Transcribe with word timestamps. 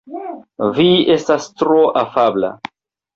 Vi 0.77 0.85
estas 1.15 1.45
tro 1.63 1.77
afabla. 2.03 2.51